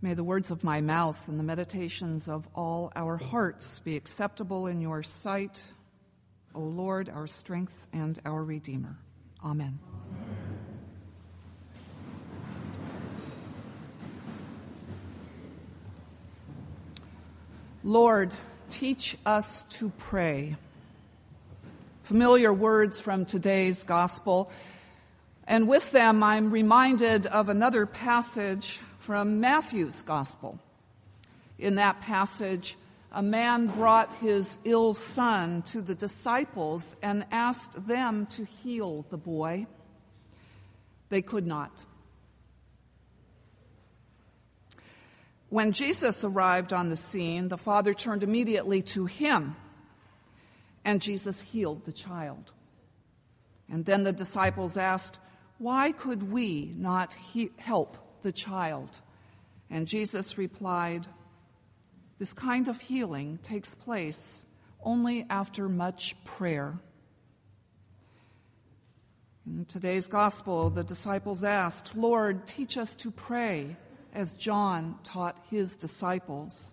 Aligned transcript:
May 0.00 0.14
the 0.14 0.22
words 0.22 0.52
of 0.52 0.62
my 0.62 0.80
mouth 0.80 1.26
and 1.26 1.40
the 1.40 1.44
meditations 1.44 2.28
of 2.28 2.46
all 2.54 2.92
our 2.94 3.16
hearts 3.16 3.80
be 3.80 3.96
acceptable 3.96 4.68
in 4.68 4.80
your 4.80 5.02
sight, 5.02 5.60
O 6.54 6.60
Lord, 6.60 7.08
our 7.08 7.26
strength 7.26 7.88
and 7.92 8.16
our 8.24 8.44
Redeemer. 8.44 8.96
Amen. 9.44 9.80
Lord, 17.82 18.32
teach 18.70 19.16
us 19.26 19.64
to 19.64 19.90
pray. 19.98 20.54
Familiar 22.02 22.52
words 22.52 23.00
from 23.00 23.24
today's 23.24 23.82
gospel. 23.82 24.52
And 25.48 25.66
with 25.66 25.90
them, 25.90 26.22
I'm 26.22 26.52
reminded 26.52 27.26
of 27.26 27.48
another 27.48 27.84
passage 27.84 28.80
from 29.08 29.40
Matthew's 29.40 30.02
Gospel. 30.02 30.58
In 31.58 31.76
that 31.76 32.02
passage, 32.02 32.76
a 33.10 33.22
man 33.22 33.66
brought 33.66 34.12
his 34.12 34.58
ill 34.64 34.92
son 34.92 35.62
to 35.62 35.80
the 35.80 35.94
disciples 35.94 36.94
and 37.02 37.24
asked 37.32 37.86
them 37.86 38.26
to 38.26 38.44
heal 38.44 39.06
the 39.08 39.16
boy. 39.16 39.66
They 41.08 41.22
could 41.22 41.46
not. 41.46 41.86
When 45.48 45.72
Jesus 45.72 46.22
arrived 46.22 46.74
on 46.74 46.90
the 46.90 46.96
scene, 46.96 47.48
the 47.48 47.56
father 47.56 47.94
turned 47.94 48.22
immediately 48.22 48.82
to 48.82 49.06
him, 49.06 49.56
and 50.84 51.00
Jesus 51.00 51.40
healed 51.40 51.86
the 51.86 51.94
child. 51.94 52.52
And 53.70 53.86
then 53.86 54.02
the 54.02 54.12
disciples 54.12 54.76
asked, 54.76 55.18
Why 55.56 55.92
could 55.92 56.30
we 56.30 56.74
not 56.76 57.14
he- 57.14 57.52
help 57.56 58.04
the 58.22 58.32
child? 58.32 59.00
And 59.70 59.86
Jesus 59.86 60.38
replied, 60.38 61.06
This 62.18 62.32
kind 62.32 62.68
of 62.68 62.80
healing 62.80 63.38
takes 63.42 63.74
place 63.74 64.46
only 64.82 65.26
after 65.28 65.68
much 65.68 66.14
prayer. 66.24 66.78
In 69.46 69.64
today's 69.64 70.08
gospel, 70.08 70.70
the 70.70 70.84
disciples 70.84 71.42
asked, 71.42 71.96
Lord, 71.96 72.46
teach 72.46 72.76
us 72.76 72.94
to 72.96 73.10
pray 73.10 73.76
as 74.12 74.34
John 74.34 74.98
taught 75.04 75.38
his 75.50 75.76
disciples. 75.76 76.72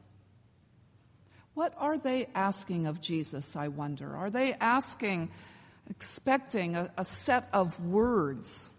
What 1.53 1.73
are 1.77 1.97
they 1.97 2.27
asking 2.35 2.85
of 2.85 2.99
Jesus, 2.99 3.55
I 3.55 3.69
wonder? 3.69 4.15
Are 4.15 4.29
they 4.29 4.53
asking, 4.55 5.31
expecting 5.89 6.75
a, 6.75 6.91
a 6.97 7.05
set 7.05 7.47
of 7.53 7.79
words 7.79 8.71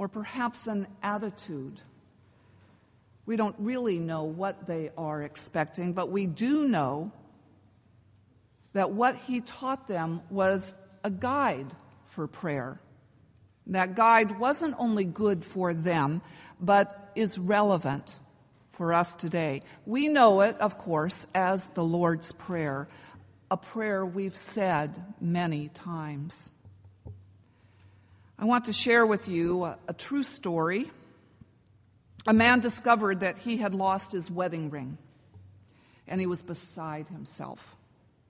or 0.00 0.08
perhaps 0.08 0.66
an 0.66 0.86
attitude? 1.02 1.78
We 3.26 3.36
don't 3.36 3.54
really 3.58 3.98
know 3.98 4.24
what 4.24 4.66
they 4.66 4.90
are 4.96 5.22
expecting, 5.22 5.92
but 5.92 6.10
we 6.10 6.26
do 6.26 6.66
know 6.66 7.12
that 8.72 8.92
what 8.92 9.14
he 9.16 9.42
taught 9.42 9.88
them 9.88 10.22
was 10.30 10.74
a 11.04 11.10
guide 11.10 11.66
for 12.06 12.26
prayer. 12.26 12.80
That 13.66 13.94
guide 13.94 14.38
wasn't 14.38 14.74
only 14.78 15.04
good 15.04 15.44
for 15.44 15.74
them, 15.74 16.22
but 16.58 17.12
is 17.14 17.38
relevant 17.38 18.18
for 18.70 18.94
us 18.94 19.14
today. 19.14 19.60
We 19.84 20.08
know 20.08 20.40
it, 20.40 20.58
of 20.60 20.78
course, 20.78 21.26
as 21.34 21.66
the 21.66 21.84
Lord's 21.84 22.32
Prayer, 22.32 22.88
a 23.50 23.58
prayer 23.58 24.06
we've 24.06 24.34
said 24.34 24.98
many 25.20 25.68
times. 25.68 26.52
I 28.40 28.46
want 28.46 28.64
to 28.64 28.72
share 28.72 29.04
with 29.04 29.28
you 29.28 29.64
a, 29.64 29.78
a 29.86 29.92
true 29.92 30.22
story 30.22 30.90
a 32.26 32.32
man 32.32 32.60
discovered 32.60 33.20
that 33.20 33.36
he 33.36 33.58
had 33.58 33.74
lost 33.74 34.12
his 34.12 34.30
wedding 34.30 34.70
ring, 34.70 34.96
and 36.08 36.18
he 36.18 36.26
was 36.26 36.42
beside 36.42 37.08
himself. 37.08 37.76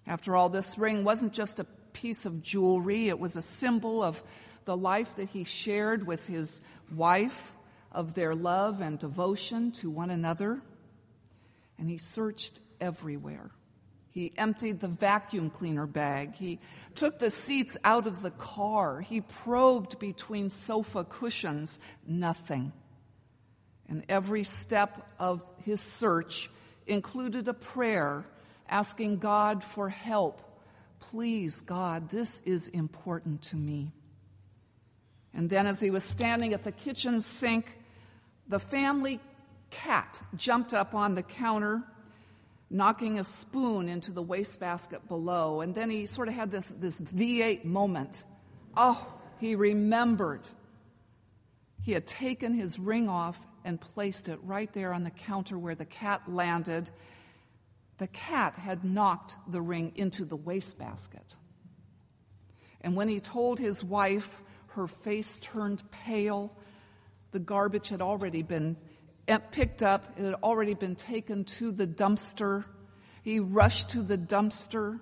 After 0.09 0.35
all, 0.35 0.49
this 0.49 0.77
ring 0.77 1.05
wasn't 1.05 1.33
just 1.33 1.61
a 1.61 1.65
piece 1.93 2.27
of 2.27 2.43
jewelry, 2.43 3.07
it 3.07 3.21
was 3.21 3.37
a 3.37 3.43
symbol 3.43 4.03
of 4.03 4.21
the 4.65 4.77
life 4.77 5.15
that 5.15 5.29
he 5.29 5.45
shared 5.45 6.05
with 6.05 6.27
his 6.27 6.61
wife, 6.93 7.57
of 7.93 8.15
their 8.15 8.35
love 8.35 8.81
and 8.81 8.99
devotion 8.99 9.71
to 9.73 9.91
one 9.91 10.11
another. 10.11 10.61
And 11.79 11.89
he 11.89 11.99
searched 11.99 12.59
everywhere. 12.81 13.53
He 14.11 14.33
emptied 14.37 14.81
the 14.81 14.89
vacuum 14.89 15.51
cleaner 15.51 15.87
bag. 15.87 16.35
He 16.35 16.59
took 16.95 17.19
the 17.19 17.31
seats 17.31 17.77
out 17.85 18.07
of 18.07 18.23
the 18.23 18.33
car. 18.33 19.01
He 19.01 19.21
probed 19.21 19.99
between 19.99 20.51
sofa 20.51 21.05
cushions. 21.05 21.79
Nothing. 22.07 22.73
And 23.89 24.05
every 24.09 24.45
step 24.45 25.11
of 25.19 25.45
his 25.65 25.81
search 25.81 26.51
included 26.87 27.47
a 27.49 27.55
prayer 27.55 28.25
asking 28.69 29.19
God 29.19 29.63
for 29.63 29.89
help. 29.89 30.43
Please, 30.99 31.61
God, 31.61 32.11
this 32.11 32.41
is 32.45 32.69
important 32.69 33.43
to 33.43 33.57
me. 33.57 33.93
And 35.33 35.49
then, 35.49 35.67
as 35.67 35.81
he 35.81 35.91
was 35.91 36.05
standing 36.05 36.53
at 36.53 36.65
the 36.65 36.73
kitchen 36.73 37.21
sink, 37.21 37.79
the 38.49 38.59
family 38.59 39.21
cat 39.71 40.23
jumped 40.35 40.75
up 40.75 40.95
on 40.95 41.15
the 41.15 41.23
counter, 41.23 41.83
knocking 42.71 43.19
a 43.19 43.25
spoon 43.25 43.89
into 43.89 44.13
the 44.13 44.23
wastebasket 44.23 45.09
below. 45.09 45.61
And 45.61 45.75
then 45.75 45.91
he 45.91 46.07
sort 46.07 46.29
of 46.29 46.35
had 46.35 46.51
this, 46.53 46.69
this 46.69 47.01
V8 47.01 47.65
moment. 47.65 48.25
Oh, 48.77 49.13
he 49.39 49.57
remembered. 49.57 50.49
He 51.83 51.93
had 51.93 52.07
taken 52.07 52.55
his 52.55 52.79
ring 52.79 53.09
off 53.09 53.45
and 53.65 53.81
placed 53.81 54.29
it 54.29 54.39
right 54.43 54.73
there 54.73 54.93
on 54.93 55.03
the 55.03 55.11
counter 55.11 55.59
where 55.59 55.75
the 55.75 55.85
cat 55.85 56.23
landed. 56.29 56.91
The 57.99 58.07
cat 58.07 58.55
had 58.55 58.85
knocked 58.85 59.37
the 59.49 59.61
ring 59.61 59.93
into 59.97 60.25
the 60.25 60.37
wastebasket. 60.37 61.35
And 62.81 62.95
when 62.95 63.09
he 63.09 63.21
told 63.21 63.59
his 63.59 63.83
wife, 63.83 64.43
her 64.69 64.87
face 64.87 65.39
turned 65.39 65.83
pale. 65.91 66.57
The 67.33 67.41
garbage 67.41 67.89
had 67.89 68.01
already 68.01 68.43
been 68.43 68.77
picked 69.27 69.83
up, 69.83 70.15
it 70.17 70.25
had 70.25 70.35
already 70.43 70.75
been 70.75 70.97
taken 70.97 71.45
to 71.45 71.73
the 71.73 71.87
dumpster. 71.87 72.65
He 73.23 73.41
rushed 73.41 73.91
to 73.91 74.03
the 74.03 74.19
dumpster 74.19 75.01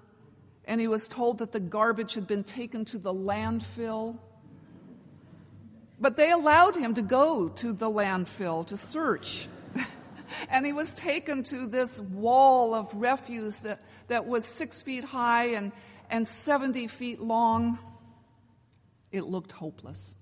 and 0.69 0.81
he 0.81 0.87
was 0.87 1.09
told 1.09 1.39
that 1.39 1.51
the 1.51 1.61
garbage 1.61 2.12
had 2.15 2.27
been 2.27 2.45
taken 2.45 2.84
to 2.84 2.99
the 2.99 3.12
landfill. 3.12 4.19
But 5.99 6.17
they 6.17 6.31
allowed 6.31 6.77
him 6.77 6.93
to 6.95 7.03
go 7.03 7.49
to 7.49 7.73
the 7.73 7.91
landfill 7.91 8.67
to 8.67 8.77
search. 8.77 9.49
and 10.50 10.67
he 10.67 10.75
was 10.75 10.93
taken 10.93 11.43
to 11.45 11.67
this 11.67 12.03
wall 12.03 12.75
of 12.75 12.95
refuse 12.95 13.59
that, 13.61 13.81
that 14.09 14.27
was 14.27 14.45
six 14.45 14.83
feet 14.83 15.05
high 15.05 15.47
and, 15.47 15.73
and 16.11 16.27
70 16.27 16.87
feet 16.89 17.19
long. 17.19 17.79
It 19.11 19.25
looked 19.25 19.53
hopeless. 19.53 20.17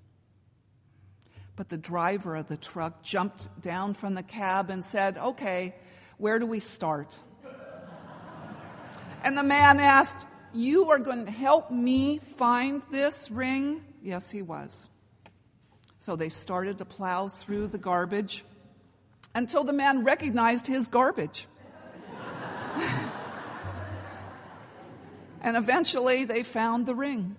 But 1.57 1.71
the 1.71 1.79
driver 1.79 2.37
of 2.37 2.49
the 2.49 2.57
truck 2.59 3.03
jumped 3.03 3.49
down 3.63 3.95
from 3.95 4.15
the 4.15 4.23
cab 4.23 4.71
and 4.71 4.85
said, 4.85 5.17
Okay, 5.17 5.75
where 6.19 6.39
do 6.39 6.47
we 6.47 6.61
start? 6.61 7.19
and 9.25 9.37
the 9.37 9.43
man 9.43 9.81
asked, 9.81 10.27
You 10.53 10.91
are 10.91 10.99
going 10.99 11.25
to 11.25 11.33
help 11.33 11.71
me 11.71 12.19
find 12.19 12.83
this 12.91 13.31
ring? 13.31 13.83
Yes, 14.03 14.31
he 14.31 14.43
was. 14.43 14.91
So 15.99 16.15
they 16.15 16.29
started 16.29 16.77
to 16.79 16.85
plow 16.85 17.29
through 17.29 17.69
the 17.69 17.79
garbage 17.79 18.45
until 19.35 19.65
the 19.65 19.73
man 19.73 20.05
recognized 20.05 20.67
his 20.67 20.89
garbage. 20.89 21.47
and 25.41 25.57
eventually 25.57 26.27
they 26.27 26.43
found 26.43 26.85
the 26.87 26.95
ring. 26.95 27.37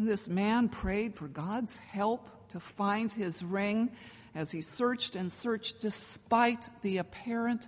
This 0.00 0.28
man 0.28 0.68
prayed 0.68 1.16
for 1.16 1.26
God's 1.26 1.76
help 1.76 2.28
to 2.50 2.60
find 2.60 3.10
his 3.10 3.42
ring 3.42 3.90
as 4.32 4.52
he 4.52 4.60
searched 4.60 5.16
and 5.16 5.30
searched 5.30 5.80
despite 5.80 6.70
the 6.82 6.98
apparent 6.98 7.66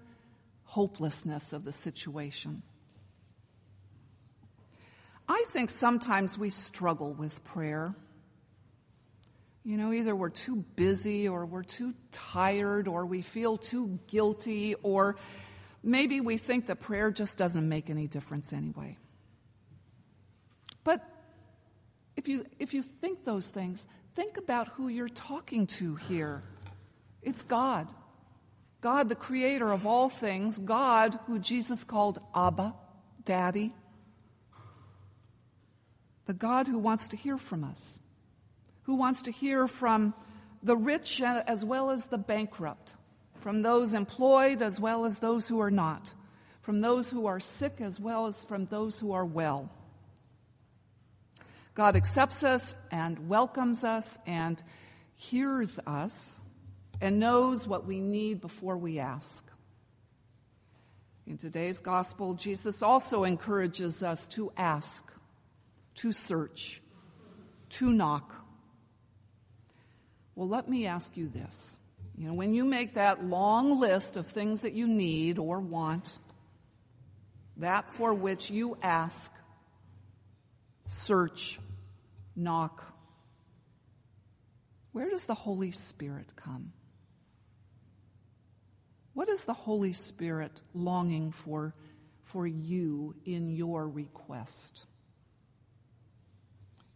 hopelessness 0.62 1.52
of 1.52 1.64
the 1.64 1.72
situation. 1.72 2.62
I 5.28 5.42
think 5.48 5.70
sometimes 5.70 6.38
we 6.38 6.50
struggle 6.50 7.14
with 7.14 7.42
prayer. 7.42 7.96
You 9.64 9.76
know, 9.76 9.92
either 9.92 10.14
we're 10.14 10.30
too 10.30 10.64
busy 10.76 11.26
or 11.26 11.44
we're 11.44 11.64
too 11.64 11.94
tired 12.12 12.86
or 12.86 13.06
we 13.06 13.22
feel 13.22 13.56
too 13.56 13.98
guilty 14.06 14.76
or 14.84 15.16
maybe 15.82 16.20
we 16.20 16.36
think 16.36 16.68
that 16.68 16.78
prayer 16.78 17.10
just 17.10 17.36
doesn't 17.36 17.68
make 17.68 17.90
any 17.90 18.06
difference 18.06 18.52
anyway. 18.52 18.98
But 20.84 21.04
if 22.20 22.28
you, 22.28 22.44
if 22.58 22.74
you 22.74 22.82
think 22.82 23.24
those 23.24 23.48
things, 23.48 23.86
think 24.14 24.36
about 24.36 24.68
who 24.68 24.88
you're 24.88 25.08
talking 25.08 25.66
to 25.66 25.96
here. 25.96 26.42
It's 27.22 27.44
God. 27.44 27.88
God, 28.82 29.08
the 29.08 29.14
creator 29.14 29.72
of 29.72 29.86
all 29.86 30.10
things, 30.10 30.58
God, 30.58 31.18
who 31.26 31.38
Jesus 31.38 31.82
called 31.82 32.18
Abba, 32.34 32.74
Daddy, 33.24 33.74
the 36.26 36.34
God 36.34 36.66
who 36.66 36.78
wants 36.78 37.08
to 37.08 37.16
hear 37.16 37.38
from 37.38 37.64
us 37.64 38.00
who 38.82 38.96
wants 38.96 39.22
to 39.22 39.30
hear 39.30 39.68
from 39.68 40.12
the 40.62 40.76
rich 40.76 41.22
as 41.22 41.64
well 41.64 41.90
as 41.90 42.06
the 42.06 42.18
bankrupt, 42.18 42.92
from 43.38 43.62
those 43.62 43.94
employed 43.94 44.60
as 44.60 44.80
well 44.80 45.04
as 45.04 45.20
those 45.20 45.48
who 45.48 45.60
are 45.60 45.70
not, 45.70 46.12
from 46.60 46.80
those 46.80 47.08
who 47.08 47.24
are 47.24 47.40
sick 47.40 47.76
as 47.78 48.00
well 48.00 48.26
as 48.26 48.44
from 48.44 48.64
those 48.66 48.98
who 48.98 49.12
are 49.12 49.24
well. 49.24 49.70
God 51.80 51.96
accepts 51.96 52.44
us 52.44 52.76
and 52.90 53.26
welcomes 53.26 53.84
us 53.84 54.18
and 54.26 54.62
hears 55.16 55.80
us 55.86 56.42
and 57.00 57.18
knows 57.18 57.66
what 57.66 57.86
we 57.86 58.00
need 58.00 58.42
before 58.42 58.76
we 58.76 58.98
ask. 58.98 59.50
In 61.26 61.38
today's 61.38 61.80
gospel, 61.80 62.34
Jesus 62.34 62.82
also 62.82 63.24
encourages 63.24 64.02
us 64.02 64.26
to 64.26 64.52
ask, 64.58 65.10
to 65.94 66.12
search, 66.12 66.82
to 67.70 67.90
knock. 67.90 68.34
Well, 70.34 70.48
let 70.48 70.68
me 70.68 70.84
ask 70.84 71.16
you 71.16 71.28
this. 71.28 71.78
You 72.14 72.28
know, 72.28 72.34
when 72.34 72.52
you 72.52 72.66
make 72.66 72.92
that 72.96 73.24
long 73.24 73.80
list 73.80 74.18
of 74.18 74.26
things 74.26 74.60
that 74.60 74.74
you 74.74 74.86
need 74.86 75.38
or 75.38 75.60
want, 75.60 76.18
that 77.56 77.90
for 77.90 78.12
which 78.12 78.50
you 78.50 78.76
ask, 78.82 79.32
search, 80.82 81.58
knock, 82.36 82.84
where 84.92 85.08
does 85.08 85.26
the 85.26 85.34
Holy 85.34 85.70
Spirit 85.70 86.34
come? 86.36 86.72
What 89.14 89.28
is 89.28 89.44
the 89.44 89.54
Holy 89.54 89.92
Spirit 89.92 90.62
longing 90.74 91.32
for 91.32 91.74
for 92.24 92.46
you 92.46 93.14
in 93.24 93.48
your 93.48 93.88
request? 93.88 94.86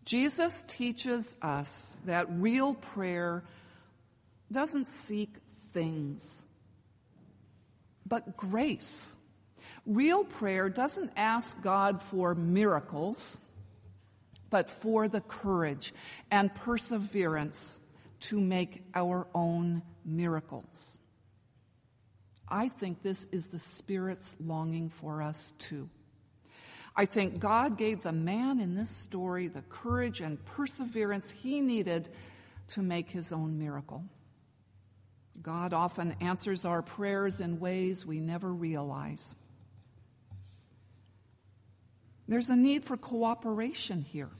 Jesus 0.04 0.62
teaches 0.62 1.34
us 1.40 1.98
that 2.04 2.26
real 2.30 2.74
prayer 2.74 3.44
doesn't 4.52 4.86
seek 4.86 5.36
things, 5.72 6.44
but 8.06 8.36
grace. 8.36 9.16
Real 9.86 10.24
prayer 10.24 10.68
doesn't 10.68 11.10
ask 11.16 11.60
God 11.62 12.02
for 12.02 12.34
miracles, 12.34 13.38
but 14.54 14.70
for 14.70 15.08
the 15.08 15.20
courage 15.20 15.92
and 16.30 16.54
perseverance 16.54 17.80
to 18.20 18.40
make 18.40 18.84
our 18.94 19.26
own 19.34 19.82
miracles. 20.04 21.00
I 22.48 22.68
think 22.68 23.02
this 23.02 23.26
is 23.32 23.48
the 23.48 23.58
Spirit's 23.58 24.36
longing 24.38 24.90
for 24.90 25.22
us 25.22 25.54
too. 25.58 25.90
I 26.94 27.04
think 27.04 27.40
God 27.40 27.76
gave 27.76 28.04
the 28.04 28.12
man 28.12 28.60
in 28.60 28.76
this 28.76 28.90
story 28.90 29.48
the 29.48 29.62
courage 29.62 30.20
and 30.20 30.38
perseverance 30.44 31.32
he 31.32 31.60
needed 31.60 32.08
to 32.68 32.80
make 32.80 33.10
his 33.10 33.32
own 33.32 33.58
miracle. 33.58 34.04
God 35.42 35.72
often 35.72 36.14
answers 36.20 36.64
our 36.64 36.80
prayers 36.80 37.40
in 37.40 37.58
ways 37.58 38.06
we 38.06 38.20
never 38.20 38.54
realize. 38.54 39.34
There's 42.28 42.50
a 42.50 42.56
need 42.56 42.84
for 42.84 42.96
cooperation 42.96 44.00
here. 44.00 44.30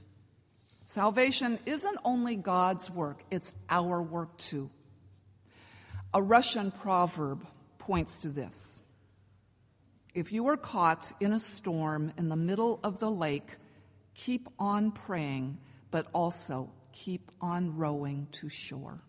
Salvation 0.87 1.59
isn't 1.67 1.99
only 2.05 2.37
God's 2.37 2.91
work, 2.91 3.25
it's 3.31 3.53
our 3.69 4.03
work 4.03 4.37
too. 4.37 4.71
A 6.13 6.23
Russian 6.23 6.71
proverb 6.71 7.47
points 7.79 8.19
to 8.19 8.29
this. 8.29 8.83
If 10.15 10.33
you 10.33 10.47
are 10.47 10.57
caught 10.57 11.11
in 11.21 11.33
a 11.33 11.41
storm 11.41 12.13
in 12.17 12.29
the 12.29 12.37
middle 12.37 12.79
of 12.85 13.01
the 13.01 13.11
lake, 13.11 13.57
keep 14.15 14.49
on 14.59 14.93
praying, 14.93 15.59
but 15.91 16.07
also 16.13 16.71
keep 16.93 17.33
on 17.41 17.77
rowing 17.77 18.29
to 18.33 18.49
shore. 18.49 19.01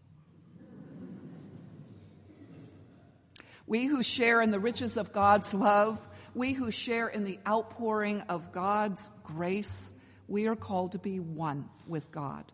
We 3.67 3.85
who 3.85 4.01
share 4.01 4.41
in 4.41 4.51
the 4.51 4.59
riches 4.59 4.97
of 4.97 5.11
God's 5.11 5.53
love, 5.53 6.07
we 6.33 6.53
who 6.53 6.71
share 6.71 7.07
in 7.07 7.23
the 7.23 7.39
outpouring 7.47 8.21
of 8.21 8.51
God's 8.51 9.11
grace, 9.23 9.93
we 10.27 10.47
are 10.47 10.55
called 10.55 10.93
to 10.93 10.99
be 10.99 11.19
one 11.19 11.69
with 11.87 12.11
God. 12.11 12.51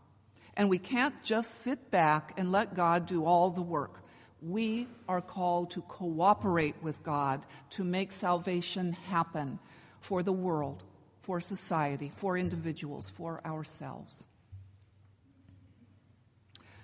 And 0.56 0.70
we 0.70 0.78
can't 0.78 1.24
just 1.24 1.62
sit 1.62 1.92
back 1.92 2.34
and 2.38 2.52
let 2.52 2.76
God 2.76 3.06
do 3.06 3.26
all 3.26 3.50
the 3.50 3.62
work 3.62 4.02
we 4.42 4.88
are 5.08 5.22
called 5.22 5.72
to 5.72 5.82
cooperate 5.82 6.76
with 6.82 7.04
God 7.04 7.46
to 7.72 7.84
make 7.84 8.12
salvation 8.12 8.94
happen 8.94 9.60
for 10.00 10.24
the 10.24 10.34
world, 10.34 10.84
for 11.20 11.40
society, 11.40 12.10
for 12.14 12.38
individuals, 12.38 13.10
for 13.10 13.46
ourselves. 13.46 14.26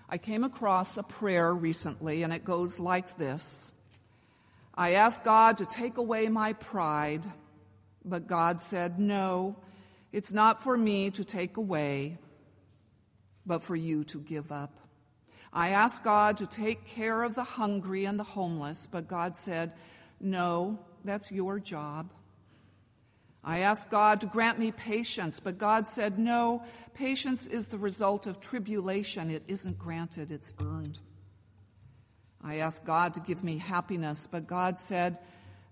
I 0.07 0.19
came 0.19 0.44
across 0.44 0.98
a 0.98 1.04
prayer 1.04 1.54
recently, 1.54 2.24
and 2.24 2.31
it 2.31 2.45
goes 2.45 2.80
like 2.80 3.18
this 3.18 3.74
I 4.75 4.94
asked 4.94 5.24
God 5.24 5.57
to 5.57 5.66
take 5.66 5.98
away 5.98 6.30
my 6.30 6.54
pride, 6.54 7.25
but 8.06 8.28
God 8.28 8.62
said, 8.62 9.00
No, 9.00 9.57
it's 10.12 10.33
not 10.33 10.63
for 10.63 10.77
me 10.77 11.12
to 11.12 11.24
take 11.24 11.57
away, 11.57 12.18
but 13.45 13.63
for 13.63 13.75
you 13.75 14.04
to 14.06 14.19
give 14.19 14.51
up. 14.51 14.74
I 15.54 15.69
asked 15.69 16.04
God 16.04 16.38
to 16.38 16.48
take 16.48 16.86
care 16.86 17.24
of 17.24 17.36
the 17.36 17.44
hungry 17.44 18.06
and 18.06 18.19
the 18.19 18.24
homeless, 18.24 18.88
but 18.88 19.07
God 19.07 19.36
said, 19.36 19.74
No, 20.19 20.80
that's 21.04 21.31
your 21.31 21.59
job. 21.59 22.12
I 23.44 23.59
asked 23.59 23.89
God 23.89 24.21
to 24.21 24.27
grant 24.27 24.59
me 24.59 24.71
patience, 24.71 25.39
but 25.39 25.57
God 25.57 25.88
said, 25.88 26.19
No, 26.19 26.63
patience 26.94 27.48
is 27.48 27.68
the 27.68 27.77
result 27.77 28.27
of 28.27 28.42
tribulation. 28.42 29.31
It 29.31 29.44
isn't 29.48 29.80
granted, 29.80 30.31
it's 30.31 30.53
earned. 30.60 31.00
I 32.44 32.57
asked 32.57 32.86
God 32.86 33.13
to 33.15 33.19
give 33.19 33.44
me 33.44 33.57
happiness, 33.57 34.27
but 34.30 34.48
God 34.48 34.80
said, 34.80 35.19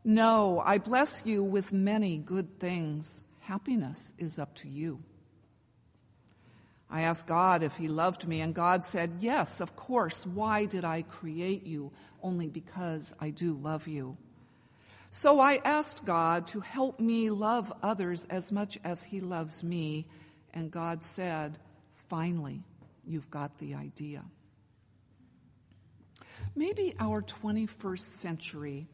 No, 0.04 0.62
I 0.66 0.78
bless 0.78 1.26
you 1.26 1.44
with 1.44 1.74
many 1.74 2.18
good 2.18 2.60
things. 2.60 3.24
Happiness 3.46 4.12
is 4.18 4.40
up 4.40 4.56
to 4.56 4.68
you. 4.68 5.04
I 6.90 7.02
asked 7.02 7.28
God 7.28 7.62
if 7.62 7.78
He 7.78 7.88
loved 7.88 8.28
me, 8.28 8.42
and 8.42 8.56
God 8.56 8.84
said, 8.84 9.18
Yes, 9.20 9.62
of 9.62 9.76
course. 9.76 10.26
Why 10.26 10.66
did 10.66 10.84
I 10.84 11.04
create 11.04 11.64
you? 11.64 11.92
Only 12.24 12.48
because 12.48 13.14
I 13.20 13.30
do 13.30 13.54
love 13.54 13.88
you. 13.88 14.18
So 15.12 15.40
I 15.40 15.62
asked 15.64 16.06
God 16.06 16.48
to 16.48 16.60
help 16.60 17.00
me 17.00 17.30
love 17.30 17.72
others 17.84 18.26
as 18.32 18.52
much 18.52 18.80
as 18.84 19.04
He 19.04 19.22
loves 19.22 19.64
me, 19.64 20.08
and 20.52 20.72
God 20.72 21.04
said, 21.04 21.60
Finally, 21.92 22.64
you've 23.06 23.30
got 23.30 23.60
the 23.60 23.76
idea. 23.76 24.24
Maybe 26.56 26.96
our 27.00 27.22
21st 27.22 28.00
century 28.00 28.88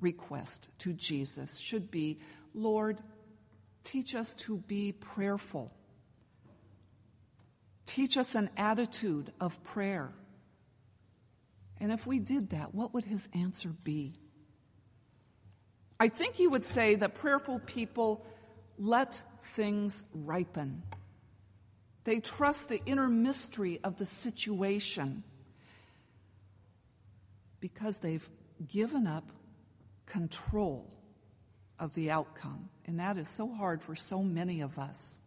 request 0.00 0.70
to 0.78 0.94
Jesus 0.94 1.58
should 1.58 1.90
be 1.90 2.18
Lord, 2.54 3.00
teach 3.84 4.14
us 4.14 4.34
to 4.34 4.58
be 4.58 4.92
prayerful 4.92 5.72
Teach 7.86 8.16
us 8.16 8.34
an 8.34 8.50
attitude 8.56 9.32
of 9.40 9.62
prayer. 9.62 10.10
And 11.80 11.92
if 11.92 12.06
we 12.06 12.18
did 12.18 12.50
that, 12.50 12.74
what 12.74 12.94
would 12.94 13.04
his 13.04 13.28
answer 13.34 13.68
be? 13.68 14.14
I 16.00 16.08
think 16.08 16.34
he 16.34 16.46
would 16.46 16.64
say 16.64 16.96
that 16.96 17.14
prayerful 17.14 17.60
people 17.60 18.24
let 18.78 19.22
things 19.42 20.04
ripen. 20.12 20.82
They 22.04 22.20
trust 22.20 22.68
the 22.68 22.82
inner 22.84 23.08
mystery 23.08 23.80
of 23.84 23.96
the 23.98 24.06
situation 24.06 25.22
because 27.60 27.98
they've 27.98 28.28
given 28.66 29.06
up 29.06 29.30
control 30.06 30.92
of 31.78 31.94
the 31.94 32.10
outcome. 32.10 32.68
And 32.86 33.00
that 33.00 33.16
is 33.16 33.28
so 33.28 33.48
hard 33.48 33.82
for 33.82 33.96
so 33.96 34.22
many 34.22 34.60
of 34.60 34.78
us. 34.78 35.20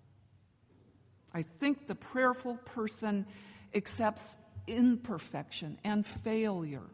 I 1.34 1.42
think 1.42 1.88
the 1.88 1.96
prayerful 1.96 2.56
person 2.58 3.26
accepts 3.76 4.38
imperfection 4.66 5.80
and 5.84 6.06
failure. 6.06 6.88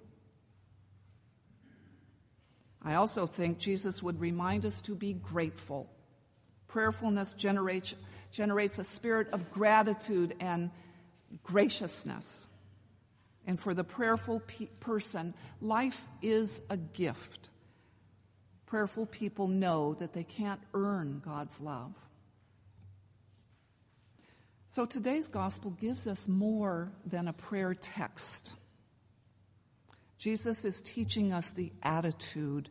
I 2.81 2.95
also 2.95 3.25
think 3.25 3.59
Jesus 3.59 4.03
would 4.03 4.19
remind 4.19 4.65
us 4.65 4.81
to 4.83 4.95
be 4.95 5.13
grateful. 5.13 5.89
Prayerfulness 6.67 7.33
generates, 7.35 7.95
generates 8.31 8.79
a 8.79 8.83
spirit 8.83 9.29
of 9.31 9.51
gratitude 9.51 10.35
and 10.39 10.69
graciousness. 11.43 12.47
And 13.45 13.59
for 13.59 13.73
the 13.73 13.83
prayerful 13.83 14.41
pe- 14.41 14.67
person, 14.79 15.33
life 15.61 16.01
is 16.21 16.61
a 16.69 16.77
gift. 16.77 17.49
Prayerful 18.73 19.05
people 19.05 19.47
know 19.47 19.93
that 19.99 20.13
they 20.13 20.23
can't 20.23 20.59
earn 20.73 21.21
God's 21.23 21.61
love. 21.61 21.93
So 24.65 24.87
today's 24.87 25.29
gospel 25.29 25.69
gives 25.69 26.07
us 26.07 26.27
more 26.27 26.91
than 27.05 27.27
a 27.27 27.33
prayer 27.33 27.75
text. 27.75 28.53
Jesus 30.17 30.65
is 30.65 30.81
teaching 30.81 31.31
us 31.31 31.51
the 31.51 31.71
attitude 31.83 32.67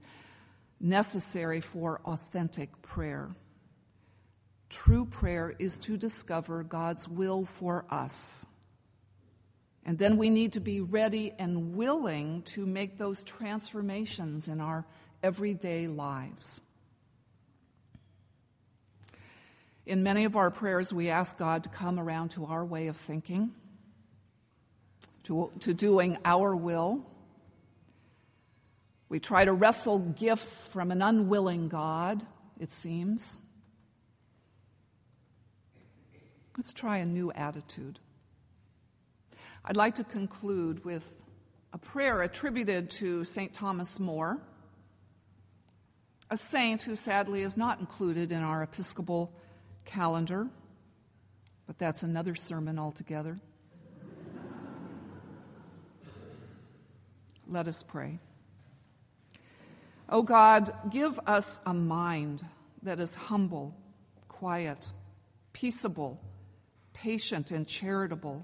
necessary 0.81 1.61
for 1.61 2.01
authentic 2.05 2.83
prayer. 2.83 3.37
True 4.71 5.07
prayer 5.07 5.55
is 5.57 5.79
to 5.79 5.97
discover 5.97 6.65
God's 6.65 7.09
will 7.09 7.45
for 7.45 7.87
us. 7.91 8.45
And 9.87 9.97
then 10.01 10.17
we 10.17 10.31
need 10.31 10.55
to 10.55 10.61
be 10.61 10.81
ready 10.81 11.33
and 11.39 11.77
willing 11.77 12.43
to 12.47 12.67
make 12.67 12.99
those 12.99 13.23
transformations 13.23 14.49
in 14.49 14.61
our 14.61 14.85
everyday 15.23 15.87
lives. 15.87 16.63
In 19.85 20.03
many 20.03 20.25
of 20.25 20.37
our 20.37 20.51
prayers, 20.51 20.93
we 20.93 21.11
ask 21.11 21.37
God 21.37 21.65
to 21.65 21.69
come 21.69 21.99
around 21.99 22.31
to 22.33 22.47
our 22.47 22.65
way 22.65 22.87
of 22.87 22.97
thinking, 22.97 23.51
to, 25.25 25.51
to 25.61 25.75
doing 25.75 26.19
our 26.25 26.55
will. 26.55 27.05
We 29.09 29.19
try 29.19 29.45
to 29.45 29.53
wrestle 29.53 29.99
gifts 29.99 30.69
from 30.69 30.91
an 30.91 31.03
unwilling 31.03 31.69
God, 31.69 32.25
it 32.61 32.71
seems. 32.71 33.41
Let's 36.57 36.73
try 36.73 36.99
a 36.99 37.07
new 37.07 37.33
attitude. 37.33 37.99
I'd 39.65 39.77
like 39.77 39.97
to 39.97 40.05
conclude 40.05 40.85
with 40.85 41.23
a 41.73 41.79
prayer 41.79 42.23
attributed 42.23 42.91
to 42.91 43.25
St. 43.25 43.53
Thomas 43.53 43.99
More, 43.99 44.39
a 46.33 46.37
saint 46.39 46.85
who 46.85 46.97
sadly 46.97 47.43
is 47.43 47.59
not 47.59 47.79
included 47.79 48.33
in 48.33 48.43
our 48.43 48.63
Episcopal 48.63 49.31
calendar, 49.85 50.49
but 51.67 51.77
that's 51.77 52.03
another 52.03 52.35
sermon 52.35 52.79
altogether. 52.79 53.39
Let 57.47 57.69
us 57.69 57.83
pray. 57.83 58.19
Oh 60.09 60.23
God, 60.23 60.73
give 60.91 61.21
us 61.27 61.61
a 61.67 61.75
mind 61.75 62.43
that 62.83 62.99
is 62.99 63.15
humble, 63.15 63.77
quiet, 64.29 64.91
peaceable, 65.53 66.19
patient, 66.95 67.51
and 67.51 67.69
charitable, 67.69 68.43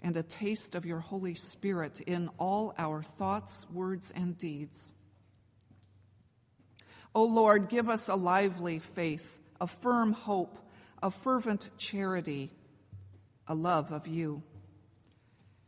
and 0.00 0.16
a 0.16 0.22
taste 0.22 0.76
of 0.76 0.86
your 0.86 1.00
Holy 1.00 1.34
Spirit 1.34 2.00
in 2.02 2.30
all 2.38 2.74
our 2.78 3.02
thoughts, 3.02 3.66
words, 3.72 4.12
and 4.14 4.38
deeds. 4.38 4.94
O 7.14 7.24
Lord, 7.24 7.68
give 7.68 7.88
us 7.88 8.08
a 8.08 8.14
lively 8.14 8.78
faith 8.78 9.40
a 9.60 9.66
firm 9.66 10.12
hope, 10.12 10.58
a 11.02 11.10
fervent 11.10 11.70
charity, 11.78 12.50
a 13.46 13.54
love 13.54 13.92
of 13.92 14.06
you. 14.06 14.42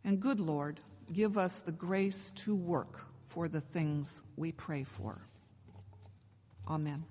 And 0.05 0.21
good 0.21 0.41
Lord, 0.41 0.81
give 1.13 1.39
us 1.39 1.61
the 1.61 1.73
grace 1.73 2.33
to 2.33 2.55
work 2.55 3.07
for 3.27 3.49
the 3.49 3.61
things 3.61 4.23
we 4.37 4.53
pray 4.53 4.85
for. 4.85 5.17
Amen. 6.69 7.05